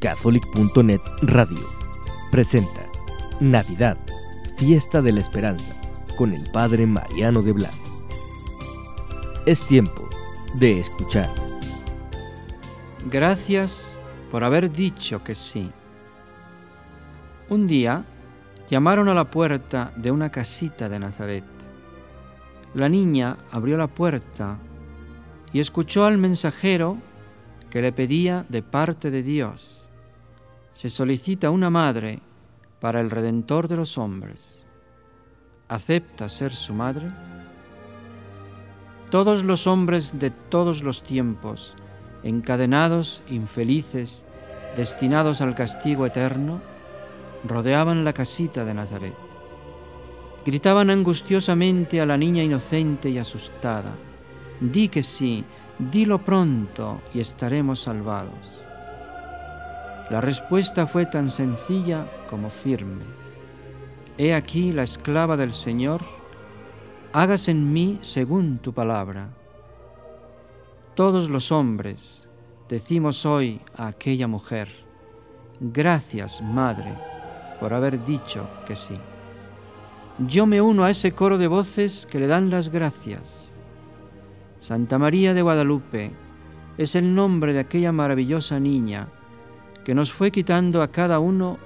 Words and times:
Catholic.net 0.00 1.02
Radio 1.20 1.58
presenta 2.30 2.80
Navidad, 3.38 3.98
Fiesta 4.56 5.02
de 5.02 5.12
la 5.12 5.20
Esperanza, 5.20 5.78
con 6.16 6.32
el 6.32 6.50
Padre 6.52 6.86
Mariano 6.86 7.42
de 7.42 7.52
Blas. 7.52 7.78
Es 9.44 9.60
tiempo 9.66 10.08
de 10.54 10.80
escuchar. 10.80 11.28
Gracias 13.10 14.00
por 14.30 14.42
haber 14.42 14.72
dicho 14.72 15.22
que 15.22 15.34
sí. 15.34 15.70
Un 17.50 17.66
día 17.66 18.06
llamaron 18.70 19.06
a 19.10 19.14
la 19.14 19.30
puerta 19.30 19.92
de 19.96 20.10
una 20.10 20.30
casita 20.30 20.88
de 20.88 20.98
Nazaret. 20.98 21.44
La 22.72 22.88
niña 22.88 23.36
abrió 23.50 23.76
la 23.76 23.88
puerta 23.88 24.56
y 25.52 25.60
escuchó 25.60 26.06
al 26.06 26.16
mensajero 26.16 26.96
que 27.68 27.82
le 27.82 27.92
pedía 27.92 28.46
de 28.48 28.62
parte 28.62 29.10
de 29.10 29.22
Dios. 29.22 29.89
Se 30.80 30.88
solicita 30.88 31.50
una 31.50 31.68
madre 31.68 32.20
para 32.80 33.02
el 33.02 33.10
Redentor 33.10 33.68
de 33.68 33.76
los 33.76 33.98
hombres. 33.98 34.64
¿Acepta 35.68 36.26
ser 36.30 36.54
su 36.54 36.72
madre? 36.72 37.12
Todos 39.10 39.44
los 39.44 39.66
hombres 39.66 40.18
de 40.18 40.30
todos 40.30 40.82
los 40.82 41.02
tiempos, 41.02 41.76
encadenados, 42.22 43.22
infelices, 43.28 44.24
destinados 44.74 45.42
al 45.42 45.54
castigo 45.54 46.06
eterno, 46.06 46.62
rodeaban 47.44 48.02
la 48.02 48.14
casita 48.14 48.64
de 48.64 48.72
Nazaret. 48.72 49.16
Gritaban 50.46 50.88
angustiosamente 50.88 52.00
a 52.00 52.06
la 52.06 52.16
niña 52.16 52.42
inocente 52.42 53.10
y 53.10 53.18
asustada, 53.18 53.92
Di 54.60 54.88
que 54.88 55.02
sí, 55.02 55.44
dilo 55.78 56.24
pronto 56.24 57.02
y 57.12 57.20
estaremos 57.20 57.80
salvados. 57.80 58.69
La 60.10 60.20
respuesta 60.20 60.86
fue 60.86 61.06
tan 61.06 61.30
sencilla 61.30 62.06
como 62.28 62.50
firme. 62.50 63.04
He 64.18 64.34
aquí 64.34 64.72
la 64.72 64.82
esclava 64.82 65.36
del 65.36 65.52
Señor, 65.52 66.02
hágase 67.12 67.52
en 67.52 67.72
mí 67.72 67.98
según 68.00 68.58
tu 68.58 68.72
palabra. 68.72 69.30
Todos 70.94 71.28
los 71.30 71.52
hombres 71.52 72.28
decimos 72.68 73.24
hoy 73.24 73.60
a 73.76 73.86
aquella 73.86 74.26
mujer, 74.26 74.68
gracias, 75.60 76.42
Madre, 76.42 76.92
por 77.60 77.72
haber 77.72 78.04
dicho 78.04 78.50
que 78.66 78.76
sí. 78.76 78.98
Yo 80.26 80.44
me 80.44 80.60
uno 80.60 80.84
a 80.84 80.90
ese 80.90 81.12
coro 81.12 81.38
de 81.38 81.46
voces 81.46 82.06
que 82.10 82.18
le 82.18 82.26
dan 82.26 82.50
las 82.50 82.68
gracias 82.68 83.50
Santa 84.60 84.98
María 84.98 85.32
de 85.32 85.40
Guadalupe 85.40 86.10
es 86.76 86.94
el 86.94 87.14
nombre 87.14 87.54
de 87.54 87.60
aquella 87.60 87.92
maravillosa 87.92 88.60
niña 88.60 89.08
que 89.90 89.94
nos 89.96 90.12
fue 90.12 90.30
quitando 90.30 90.82
a 90.82 90.92
cada 90.92 91.18
uno 91.18 91.58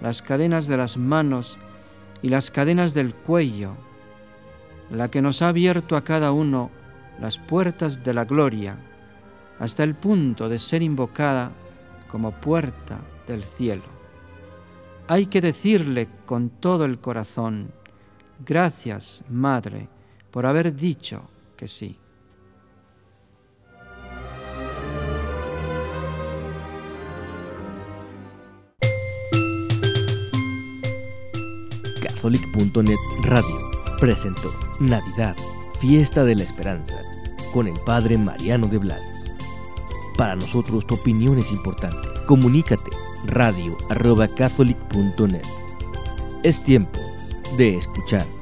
las 0.00 0.20
cadenas 0.20 0.66
de 0.66 0.76
las 0.76 0.96
manos 0.96 1.60
y 2.22 2.28
las 2.28 2.50
cadenas 2.50 2.92
del 2.92 3.14
cuello, 3.14 3.76
la 4.90 5.08
que 5.12 5.22
nos 5.22 5.42
ha 5.42 5.50
abierto 5.50 5.96
a 5.96 6.02
cada 6.02 6.32
uno 6.32 6.72
las 7.20 7.38
puertas 7.38 8.02
de 8.02 8.14
la 8.14 8.24
gloria 8.24 8.74
hasta 9.60 9.84
el 9.84 9.94
punto 9.94 10.48
de 10.48 10.58
ser 10.58 10.82
invocada 10.82 11.52
como 12.08 12.32
puerta 12.32 12.98
del 13.28 13.44
cielo. 13.44 13.84
Hay 15.06 15.26
que 15.26 15.40
decirle 15.40 16.08
con 16.26 16.50
todo 16.50 16.84
el 16.84 16.98
corazón, 16.98 17.70
gracias, 18.44 19.22
Madre, 19.30 19.88
por 20.32 20.46
haber 20.46 20.74
dicho 20.74 21.22
que 21.56 21.68
sí. 21.68 21.96
Catholic.net 32.00 32.96
Radio 33.24 33.58
presentó 33.98 34.52
Navidad, 34.80 35.36
Fiesta 35.80 36.24
de 36.24 36.36
la 36.36 36.42
Esperanza, 36.44 36.96
con 37.52 37.66
el 37.66 37.74
Padre 37.84 38.18
Mariano 38.18 38.68
de 38.68 38.78
Blas. 38.78 39.02
Para 40.16 40.36
nosotros 40.36 40.86
tu 40.86 40.94
opinión 40.94 41.38
es 41.38 41.50
importante. 41.50 42.08
Comunícate 42.26 42.90
radio 43.26 43.76
arroba 43.90 44.28
catholic.net. 44.28 45.42
Es 46.42 46.62
tiempo 46.64 46.98
de 47.56 47.78
escuchar. 47.78 48.37